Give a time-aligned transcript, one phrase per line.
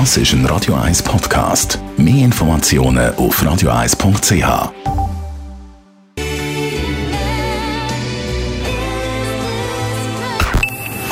[0.00, 1.78] Das ist ein Radio 1 Podcast.
[1.96, 4.72] Mehr Informationen auf radio1.ch.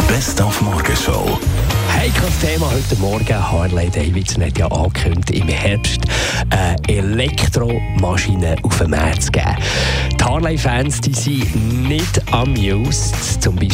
[0.09, 1.39] Best auf Morgenshow.
[1.95, 3.53] Heikles Thema heute Morgen.
[3.53, 6.01] Harley Davidson hat ja angekündigt, im Herbst
[6.51, 9.57] eine Elektromaschine auf den Markt zu geben.
[10.19, 13.41] Die Harley-Fans sind nicht amused.
[13.41, 13.72] Zum Beispiel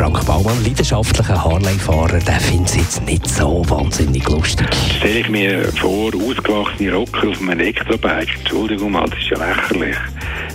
[0.00, 4.66] Frank Baumann, leidenschaftlicher Harley-Fahrer, der findet es jetzt nicht so wahnsinnig lustig.
[4.96, 8.32] Stelle ich mir vor, ausgewachsene Rocker auf einem Elektrobike.
[8.38, 9.96] Entschuldigung das ist ja lächerlich.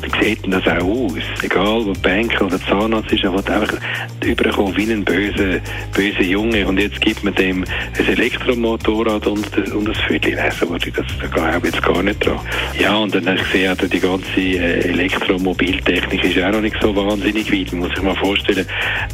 [0.06, 1.24] Wie sieht das auch aus?
[1.42, 3.78] Egal, wo Banker oder Zahnarzt ist, er wird einfach
[4.24, 5.60] überkommen wie ein böser,
[5.94, 6.68] böser Junge.
[6.68, 7.64] Und jetzt gibt man dem
[7.98, 10.38] ein Elektromotorrad und, und ein Viertel.
[10.38, 12.40] Also, das, da glaube ich jetzt gar nicht dran.
[12.80, 16.96] Ja, und dann habe ich gesehen, die ganze äh, Elektromobiltechnik ist auch noch nicht so
[16.96, 17.72] wahnsinnig weit.
[17.72, 18.66] Man muss sich mal vorstellen,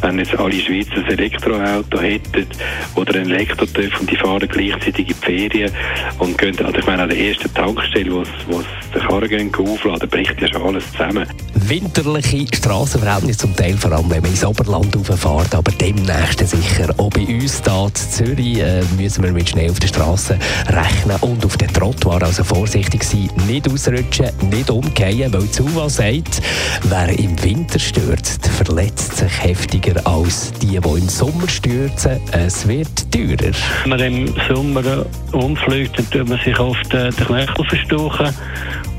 [0.01, 2.47] wenn jetzt alle Schweizer ein Elektroauto hätten
[2.95, 5.71] oder ein Elektrotöpf und die fahren gleichzeitig in die Ferien
[6.19, 10.09] und gehen, also ich meine, an der ersten Tankstelle, wo es den Karren gehen, aufladen,
[10.09, 11.27] bricht ja schon alles zusammen.
[11.53, 16.93] Winterliche Strassenverhältnisse zum Teil, vor allem wenn man ins Oberland rauffährt, aber demnächst sicher.
[16.97, 21.17] Auch bei uns hier in Zürich äh, müssen wir mit Schnee auf der Straße rechnen
[21.21, 26.41] und auf den Trottoir also vorsichtig sein, nicht ausrutschen, nicht umgehen, weil zu was sagt,
[26.83, 32.19] wer im Winter stürzt, verletzt sich heftiger als die, die im Sommer stürzen.
[32.31, 33.53] Es wird teurer.
[33.83, 38.33] Wenn man im Sommer umfliegt, dann tut man sich oft äh, den Knöchel verstochen.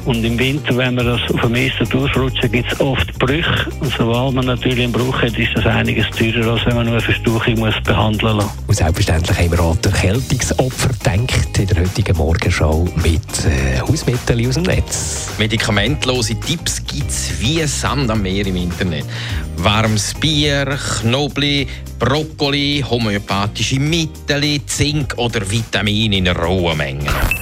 [0.04, 3.70] Und im Winter, wenn man das auf dem Eis durchrutschen, gibt es oft Brüche.
[3.80, 6.94] Und sobald man natürlich einen Bruch hat, ist das einiges teurer, als wenn man nur
[6.94, 8.46] eine Verstuchung muss behandeln muss.
[8.66, 14.48] Und selbstverständlich haben wir auch an Erkältungsopfer gedacht in der heutigen Morgenshow mit äh, Hausmitteln
[14.48, 15.30] aus dem Netz.
[15.38, 19.04] Medikamentlose Tipps gibt es wie Sand am Meer im Internet.
[19.58, 21.66] Warmes Bier, Knoblauch,
[21.98, 27.41] Brokkoli, homöopathische Mittel, Zink oder Vitamine in rohen Mengen.